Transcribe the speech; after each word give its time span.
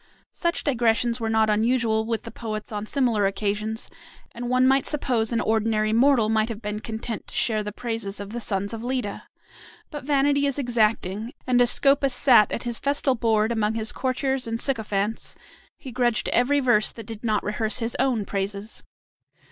Such 0.33 0.63
digressions 0.63 1.19
were 1.19 1.29
not 1.29 1.47
unusual 1.47 2.07
with 2.07 2.23
the 2.23 2.31
poets 2.31 2.71
on 2.71 2.87
similar 2.87 3.27
occasions, 3.27 3.87
and 4.31 4.49
one 4.49 4.65
might 4.67 4.87
suppose 4.87 5.31
an 5.31 5.39
ordinary 5.39 5.93
mortal 5.93 6.27
might 6.27 6.49
have 6.49 6.59
been 6.59 6.79
content 6.79 7.27
to 7.27 7.35
share 7.35 7.61
the 7.61 7.71
praises 7.71 8.19
of 8.19 8.31
the 8.31 8.41
sons 8.41 8.73
of 8.73 8.83
Leda. 8.83 9.27
But 9.91 10.03
vanity 10.03 10.47
is 10.47 10.57
exacting; 10.57 11.33
and 11.45 11.61
as 11.61 11.69
Scopas 11.69 12.15
sat 12.15 12.51
at 12.51 12.63
his 12.63 12.79
festal 12.79 13.13
board 13.13 13.51
among 13.51 13.75
his 13.75 13.91
courtiers 13.91 14.47
and 14.47 14.59
sycophants, 14.59 15.35
he 15.77 15.91
grudged 15.91 16.29
every 16.29 16.61
verse 16.61 16.91
that 16.91 17.05
did 17.05 17.23
not 17.23 17.43
rehearse 17.43 17.77
his 17.77 17.95
own 17.99 18.25
praises. 18.25 18.83